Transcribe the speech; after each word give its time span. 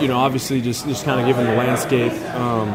You 0.00 0.08
know, 0.08 0.18
obviously, 0.18 0.60
just 0.60 0.86
just 0.86 1.04
kind 1.04 1.20
of 1.20 1.26
given 1.26 1.46
the 1.46 1.54
landscape 1.54 2.12
um, 2.34 2.68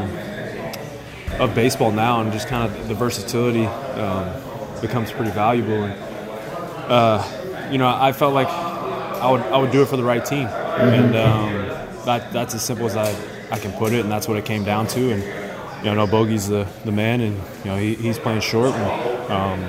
of 1.39 1.53
baseball 1.53 1.91
now, 1.91 2.21
and 2.21 2.31
just 2.31 2.47
kind 2.47 2.63
of 2.63 2.87
the 2.87 2.95
versatility 2.95 3.65
um, 3.65 4.81
becomes 4.81 5.11
pretty 5.11 5.31
valuable. 5.31 5.83
And 5.83 5.93
uh, 6.91 7.69
you 7.71 7.77
know, 7.77 7.87
I 7.87 8.13
felt 8.13 8.33
like 8.33 8.47
I 8.47 9.29
would 9.29 9.41
I 9.41 9.57
would 9.57 9.71
do 9.71 9.81
it 9.81 9.87
for 9.87 9.97
the 9.97 10.03
right 10.03 10.25
team, 10.25 10.47
and 10.47 11.15
um, 11.15 11.53
that 12.05 12.31
that's 12.33 12.55
as 12.55 12.63
simple 12.63 12.85
as 12.85 12.95
I, 12.95 13.15
I 13.51 13.59
can 13.59 13.71
put 13.73 13.93
it, 13.93 13.99
and 13.99 14.11
that's 14.11 14.27
what 14.27 14.37
it 14.37 14.45
came 14.45 14.63
down 14.63 14.87
to. 14.87 15.11
And 15.11 15.23
you 15.83 15.85
know, 15.85 16.05
no 16.05 16.07
Bogey's 16.07 16.47
the, 16.47 16.67
the 16.83 16.91
man, 16.91 17.21
and 17.21 17.35
you 17.63 17.65
know 17.65 17.77
he, 17.77 17.95
he's 17.95 18.17
playing 18.17 18.41
short, 18.41 18.73
and 18.73 19.31
um, 19.31 19.63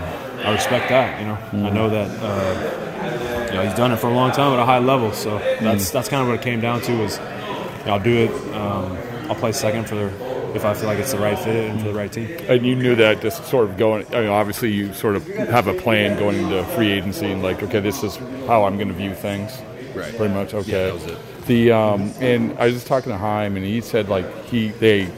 I 0.47 0.53
respect 0.53 0.89
that. 0.89 1.21
You 1.21 1.27
know, 1.27 1.69
I 1.69 1.71
know 1.71 1.91
that 1.91 2.11
uh, 2.23 3.40
you 3.51 3.57
know 3.57 3.65
he's 3.65 3.75
done 3.75 3.93
it 3.93 3.99
for 3.99 4.09
a 4.09 4.15
long 4.15 4.33
time 4.33 4.53
at 4.53 4.59
a 4.59 4.65
high 4.65 4.79
level, 4.79 5.13
so 5.13 5.39
that's 5.61 5.91
that's 5.91 6.09
kind 6.09 6.23
of 6.23 6.29
what 6.29 6.39
it 6.39 6.43
came 6.43 6.61
down 6.61 6.81
to. 6.83 7.03
Is 7.03 7.19
you 7.19 7.87
know, 7.87 7.93
I'll 7.95 8.01
do 8.01 8.17
it. 8.17 8.55
Um, 8.55 8.99
I'll 9.29 9.37
play 9.37 9.53
second 9.53 9.89
for 9.89 9.95
the 9.95 10.31
if 10.55 10.65
I 10.65 10.75
feel 10.75 10.87
like 10.87 10.99
it's 10.99 11.13
the 11.13 11.19
right 11.19 11.39
fit 11.39 11.71
and 11.71 11.81
for 11.81 11.89
the 11.89 11.95
right 11.95 12.11
team. 12.11 12.29
And 12.49 12.67
you 12.67 12.75
knew 12.75 12.97
that 12.97 13.21
just 13.21 13.47
sort 13.47 13.69
of 13.69 13.77
going. 13.77 14.07
I 14.15 14.21
mean, 14.21 14.31
obviously, 14.31 14.73
you 14.73 14.93
sort 14.93 15.17
of 15.17 15.27
have 15.27 15.67
a 15.67 15.75
plan 15.75 16.19
going 16.19 16.39
into 16.39 16.65
free 16.75 16.91
agency, 16.91 17.27
and 17.27 17.43
like, 17.43 17.63
okay, 17.63 17.81
this 17.81 18.03
is 18.03 18.17
how 18.47 18.65
I'm 18.65 18.77
going 18.77 18.89
to 18.89 18.95
view 18.95 19.15
things. 19.15 19.53
Right. 19.95 20.17
Pretty 20.17 20.35
much. 20.35 20.55
Okay. 20.55 20.87
that 20.87 20.95
was 20.95 21.07
it. 21.07 21.19
The 21.47 21.73
um, 21.73 22.13
and 22.21 22.57
I 22.59 22.67
was 22.67 22.75
just 22.75 22.87
talking 22.87 23.13
to 23.13 23.19
Chaim, 23.19 23.57
and 23.57 23.65
he 23.65 23.81
said 23.81 24.09
like 24.09 24.45
he 24.47 24.69
they 24.69 25.11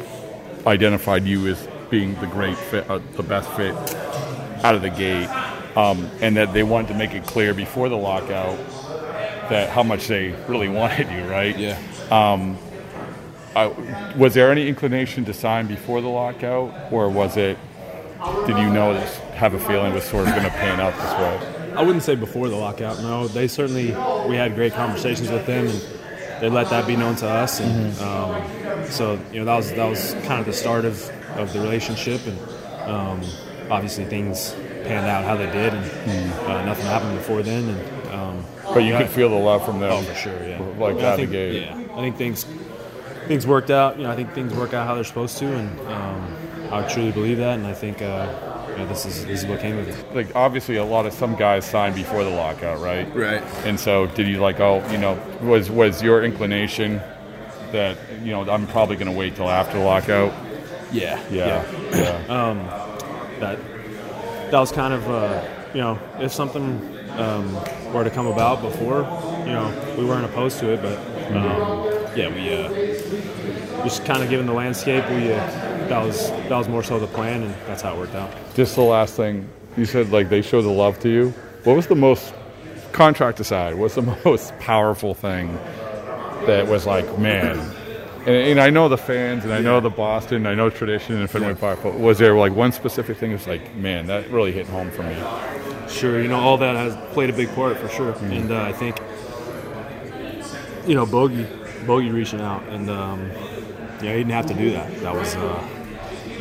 identified 0.66 1.24
you 1.24 1.46
as 1.48 1.68
being 1.90 2.14
the 2.20 2.26
great 2.26 2.56
fit, 2.56 2.88
uh, 2.88 3.00
the 3.16 3.22
best 3.22 3.50
fit 3.50 3.74
out 4.64 4.74
of 4.74 4.82
the 4.82 4.90
gate, 4.90 5.28
um, 5.76 6.10
and 6.20 6.36
that 6.36 6.52
they 6.52 6.62
wanted 6.62 6.88
to 6.88 6.94
make 6.94 7.14
it 7.14 7.24
clear 7.24 7.54
before 7.54 7.88
the 7.88 7.96
lockout 7.96 8.58
that 9.48 9.70
how 9.70 9.82
much 9.82 10.06
they 10.06 10.30
really 10.48 10.68
wanted 10.80 11.10
you, 11.10 11.30
right? 11.30 11.56
Yeah. 11.58 11.78
Uh, 13.54 13.70
was 14.16 14.32
there 14.32 14.50
any 14.50 14.66
inclination 14.66 15.26
to 15.26 15.34
sign 15.34 15.66
before 15.66 16.00
the 16.00 16.08
lockout, 16.08 16.90
or 16.90 17.10
was 17.10 17.36
it? 17.36 17.58
Did 18.46 18.56
you 18.56 18.70
know 18.70 18.94
this? 18.94 19.18
Have 19.34 19.52
a 19.52 19.58
feeling 19.58 19.92
it 19.92 19.94
was 19.94 20.04
sort 20.04 20.26
of 20.26 20.34
going 20.34 20.44
to 20.44 20.50
pan 20.50 20.80
out 20.80 20.94
this 20.94 21.12
way? 21.14 21.74
I 21.76 21.82
wouldn't 21.82 22.02
say 22.02 22.14
before 22.14 22.48
the 22.48 22.56
lockout. 22.56 23.00
No, 23.00 23.28
they 23.28 23.48
certainly 23.48 23.88
we 24.28 24.36
had 24.36 24.54
great 24.54 24.72
conversations 24.72 25.30
with 25.30 25.44
them, 25.44 25.66
and 25.66 25.82
they 26.40 26.48
let 26.48 26.70
that 26.70 26.86
be 26.86 26.96
known 26.96 27.16
to 27.16 27.28
us. 27.28 27.60
And 27.60 27.98
um, 27.98 28.90
so 28.90 29.20
you 29.32 29.40
know 29.40 29.44
that 29.44 29.56
was 29.56 29.70
that 29.72 29.86
was 29.86 30.14
kind 30.26 30.40
of 30.40 30.46
the 30.46 30.52
start 30.54 30.86
of, 30.86 31.06
of 31.36 31.52
the 31.52 31.60
relationship, 31.60 32.20
and 32.26 32.38
um, 32.88 33.20
obviously 33.70 34.06
things 34.06 34.54
panned 34.84 35.06
out 35.06 35.24
how 35.24 35.36
they 35.36 35.46
did, 35.46 35.74
and 35.74 36.32
uh, 36.44 36.64
nothing 36.64 36.86
happened 36.86 37.16
before 37.16 37.42
then. 37.42 37.68
And 37.68 38.12
um, 38.12 38.44
But 38.64 38.80
you 38.80 38.92
yeah, 38.92 39.02
could 39.02 39.10
feel 39.10 39.28
the 39.28 39.36
love 39.36 39.64
from 39.64 39.80
them. 39.80 39.92
Oh, 39.92 40.02
for 40.02 40.14
sure, 40.14 40.42
yeah. 40.46 40.60
Like 40.78 40.98
Yeah, 40.98 41.02
I 41.02 41.10
out 41.12 41.16
think, 41.16 41.30
the 41.30 41.36
gate. 41.36 41.62
Yeah, 41.62 41.78
I 41.94 42.00
think 42.00 42.16
things 42.16 42.46
things 43.26 43.46
worked 43.46 43.70
out. 43.70 43.96
You 43.96 44.04
know, 44.04 44.10
I 44.10 44.16
think 44.16 44.32
things 44.34 44.52
work 44.54 44.74
out 44.74 44.86
how 44.86 44.94
they're 44.94 45.04
supposed 45.04 45.38
to, 45.38 45.46
and 45.46 45.80
um, 45.88 46.36
I 46.70 46.86
truly 46.88 47.12
believe 47.12 47.38
that. 47.38 47.58
And 47.58 47.66
I 47.66 47.72
think 47.74 48.02
uh, 48.02 48.66
you 48.70 48.76
know, 48.78 48.86
this 48.86 49.06
is 49.06 49.24
this 49.26 49.42
is 49.42 49.46
what 49.48 49.60
came 49.60 49.78
of 49.78 49.88
it. 49.88 50.14
Like 50.14 50.34
obviously, 50.34 50.76
a 50.76 50.84
lot 50.84 51.06
of 51.06 51.12
some 51.12 51.36
guys 51.36 51.64
signed 51.64 51.94
before 51.94 52.24
the 52.24 52.30
lockout, 52.30 52.80
right? 52.80 53.12
Right. 53.14 53.42
And 53.64 53.78
so, 53.78 54.06
did 54.06 54.26
you 54.26 54.38
like, 54.38 54.60
oh, 54.60 54.86
you 54.90 54.98
know, 54.98 55.20
was 55.42 55.70
was 55.70 56.02
your 56.02 56.24
inclination 56.24 57.00
that 57.72 57.96
you 58.22 58.32
know 58.32 58.48
I'm 58.50 58.66
probably 58.66 58.96
going 58.96 59.10
to 59.10 59.16
wait 59.18 59.36
till 59.36 59.48
after 59.48 59.78
the 59.78 59.84
lockout? 59.84 60.32
Yeah, 60.92 61.18
Yeah. 61.30 61.64
Yeah. 61.92 62.82
that 63.40 63.58
that 64.52 64.60
was 64.60 64.70
kind 64.70 64.92
of 64.92 65.10
uh, 65.10 65.42
you 65.74 65.80
know 65.80 65.98
if 66.20 66.30
something 66.32 66.62
um, 67.18 67.54
were 67.92 68.04
to 68.04 68.10
come 68.10 68.26
about 68.26 68.60
before 68.60 69.00
you 69.46 69.52
know 69.52 69.96
we 69.98 70.04
weren't 70.04 70.24
opposed 70.24 70.58
to 70.60 70.70
it 70.72 70.80
but 70.82 70.98
um, 71.34 71.84
yeah 72.14 72.28
we 72.28 72.52
uh, 72.54 73.82
just 73.82 74.04
kind 74.04 74.22
of 74.22 74.28
given 74.28 74.46
the 74.46 74.52
landscape 74.52 75.02
we 75.08 75.32
uh, 75.32 75.36
that 75.88 76.04
was 76.04 76.30
that 76.30 76.50
was 76.50 76.68
more 76.68 76.82
so 76.82 77.00
the 77.00 77.06
plan 77.06 77.42
and 77.42 77.54
that's 77.66 77.82
how 77.82 77.94
it 77.94 77.98
worked 77.98 78.14
out 78.14 78.30
Just 78.54 78.76
the 78.76 78.82
last 78.82 79.16
thing 79.16 79.48
you 79.76 79.86
said, 79.86 80.10
like 80.10 80.28
they 80.28 80.42
showed 80.42 80.62
the 80.62 80.70
love 80.70 81.00
to 81.00 81.08
you. 81.08 81.30
What 81.64 81.76
was 81.76 81.86
the 81.86 81.94
most 81.94 82.34
contract 82.92 83.40
aside? 83.40 83.74
What's 83.74 83.94
the 83.94 84.02
most 84.24 84.56
powerful 84.58 85.14
thing 85.14 85.54
that 86.46 86.66
was 86.68 86.86
like, 86.86 87.18
man? 87.18 87.58
And, 88.26 88.36
and 88.36 88.60
I 88.60 88.70
know 88.70 88.88
the 88.88 88.98
fans, 88.98 89.44
and 89.44 89.52
I 89.52 89.60
know 89.60 89.80
the 89.80 89.90
Boston, 89.90 90.46
I 90.46 90.54
know 90.54 90.70
tradition 90.70 91.16
and 91.16 91.28
Fenway 91.28 91.54
Park. 91.54 91.80
But 91.82 91.98
was 91.98 92.18
there 92.18 92.36
like 92.36 92.52
one 92.54 92.72
specific 92.72 93.16
thing 93.16 93.32
that's 93.32 93.46
like, 93.46 93.74
man, 93.74 94.06
that 94.06 94.30
really 94.30 94.52
hit 94.52 94.66
home 94.66 94.90
for 94.90 95.02
me? 95.02 95.16
Sure, 95.88 96.20
you 96.22 96.28
know 96.28 96.38
all 96.38 96.56
that 96.58 96.76
has 96.76 96.96
played 97.12 97.30
a 97.30 97.32
big 97.32 97.52
part 97.54 97.76
for 97.76 97.88
sure, 97.88 98.12
and 98.12 98.50
uh, 98.50 98.62
I 98.62 98.72
think 98.72 98.98
you 100.86 100.94
know 100.94 101.04
Bogey, 101.04 101.46
Bogey 101.86 102.10
reaching 102.10 102.40
out, 102.40 102.62
and 102.68 102.88
um, 102.88 103.30
yeah, 104.02 104.12
he 104.12 104.18
didn't 104.18 104.30
have 104.30 104.46
to 104.46 104.54
do 104.54 104.70
that. 104.70 105.00
That 105.00 105.14
was 105.14 105.34
uh, 105.36 105.68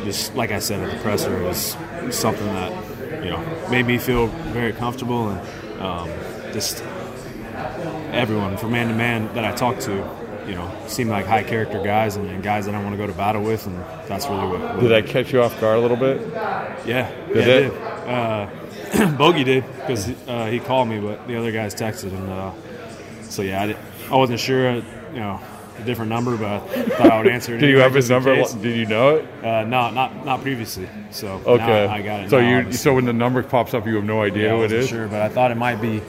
just 0.04 0.34
like 0.34 0.52
I 0.52 0.58
said 0.58 0.80
at 0.80 0.96
the 0.96 1.02
presser, 1.02 1.36
it 1.36 1.44
was 1.46 1.76
something 2.10 2.46
that 2.46 3.24
you 3.24 3.30
know 3.30 3.68
made 3.70 3.86
me 3.86 3.98
feel 3.98 4.28
very 4.28 4.72
comfortable, 4.72 5.28
and 5.28 5.80
um, 5.80 6.08
just 6.52 6.82
everyone 8.12 8.56
from 8.56 8.72
man 8.72 8.88
to 8.88 8.94
man 8.94 9.32
that 9.34 9.44
I 9.44 9.52
talked 9.52 9.82
to, 9.82 10.02
you 10.46 10.54
know, 10.54 10.70
seemed 10.86 11.10
like 11.10 11.26
high 11.26 11.42
character 11.42 11.82
guys 11.82 12.16
and, 12.16 12.28
and 12.28 12.42
guys 12.42 12.66
that 12.66 12.74
I 12.74 12.82
want 12.82 12.92
to 12.92 12.96
go 12.96 13.06
to 13.06 13.12
battle 13.12 13.42
with, 13.42 13.66
and 13.66 13.76
that's 14.08 14.26
really 14.28 14.46
what. 14.46 14.60
what 14.60 14.80
Did 14.80 14.90
that 14.90 15.06
catch 15.06 15.32
you 15.32 15.42
off 15.42 15.58
guard 15.60 15.78
a 15.78 15.80
little 15.80 15.96
bit? 15.96 16.20
yeah, 16.86 17.10
Did 17.28 17.36
yeah, 17.36 17.42
it? 17.42 17.70
did. 17.70 17.72
Uh, 18.08 18.48
Bogey 19.18 19.44
did 19.44 19.64
because 19.76 20.08
uh, 20.28 20.46
he 20.46 20.58
called 20.60 20.88
me, 20.88 21.00
but 21.00 21.26
the 21.26 21.36
other 21.36 21.52
guys 21.52 21.74
texted, 21.74 22.12
and 22.12 22.28
uh, 22.28 22.52
so 23.22 23.42
yeah, 23.42 23.62
I, 23.62 23.66
did, 23.68 23.76
I 24.10 24.16
wasn't 24.16 24.40
sure, 24.40 24.74
you 24.74 24.82
know, 25.14 25.40
a 25.78 25.82
different 25.84 26.10
number, 26.10 26.36
but 26.36 26.46
I 26.46 26.82
thought 26.84 27.10
I 27.10 27.16
would 27.18 27.28
answer. 27.28 27.54
it 27.56 27.58
Did 27.60 27.70
you 27.70 27.78
have 27.78 27.94
his 27.94 28.10
number? 28.10 28.34
case. 28.34 28.52
Did 28.52 28.76
you 28.76 28.84
know 28.86 29.16
it? 29.16 29.44
Uh, 29.44 29.64
no, 29.64 29.90
not 29.90 30.24
not 30.26 30.42
previously. 30.42 30.86
So 31.10 31.40
Okay. 31.46 31.64
now 31.86 31.88
I 31.92 32.02
got 32.02 32.24
it. 32.24 32.30
So 32.30 32.40
now, 32.40 32.50
you 32.50 32.56
obviously. 32.58 32.78
so 32.82 32.94
when 32.94 33.06
the 33.06 33.12
number 33.14 33.42
pops 33.42 33.72
up, 33.72 33.86
you 33.86 33.94
have 33.94 34.04
no 34.04 34.20
idea 34.20 34.44
yeah, 34.44 34.48
who 34.50 34.56
it 34.56 34.62
wasn't 34.64 34.80
is. 34.82 34.88
Sure, 34.90 35.08
but 35.08 35.22
I 35.22 35.28
thought 35.30 35.50
it 35.50 35.56
might 35.56 35.80
be 35.80 36.02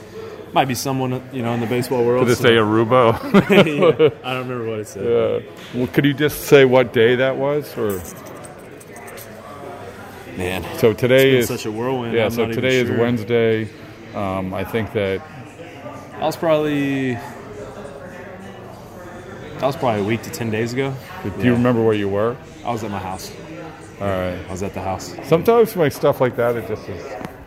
might 0.53 0.67
be 0.67 0.75
someone 0.75 1.21
you 1.33 1.41
know 1.41 1.53
in 1.53 1.59
the 1.59 1.65
baseball 1.67 2.05
world. 2.05 2.27
Did 2.27 2.33
it 2.33 2.35
so- 2.37 2.43
say 2.43 2.51
Aruba? 2.51 3.13
yeah, 3.49 4.09
I 4.23 4.33
don't 4.33 4.47
remember 4.47 4.69
what 4.69 4.79
it 4.79 4.87
said. 4.87 5.05
Uh, 5.05 5.41
well, 5.73 5.87
could 5.87 6.05
you 6.05 6.13
just 6.13 6.41
say 6.43 6.65
what 6.65 6.93
day 6.93 7.15
that 7.15 7.35
was, 7.37 7.75
or 7.77 8.01
Man, 10.37 10.63
so 10.79 10.93
today 10.93 11.35
is 11.37 11.47
such 11.47 11.65
a 11.67 11.71
whirlwind. 11.71 12.15
yeah. 12.15 12.25
I'm 12.25 12.31
so 12.31 12.47
today 12.51 12.77
is 12.77 12.87
sure. 12.87 12.97
Wednesday. 12.99 13.69
Um, 14.15 14.51
I 14.53 14.63
think 14.63 14.91
that 14.93 15.21
I 16.15 16.25
was 16.25 16.35
probably 16.35 17.13
that 17.13 17.21
was 19.61 19.75
probably 19.75 20.01
a 20.01 20.03
week 20.03 20.23
to 20.23 20.31
ten 20.31 20.49
days 20.49 20.73
ago. 20.73 20.93
Do 21.23 21.29
Yeah. 21.37 21.45
you 21.45 21.53
remember 21.53 21.83
where 21.83 21.93
you 21.93 22.09
were? 22.09 22.35
I 22.65 22.71
was 22.71 22.83
at 22.83 22.89
my 22.91 22.99
house. 22.99 23.31
All 24.01 24.07
right. 24.07 24.39
I 24.47 24.51
was 24.51 24.63
at 24.63 24.73
the 24.73 24.81
house. 24.81 25.15
Sometimes 25.23 25.75
like 25.75 25.91
stuff 25.91 26.19
like 26.19 26.35
that, 26.37 26.55
it 26.55 26.67
just 26.67 26.87
is, 26.89 27.05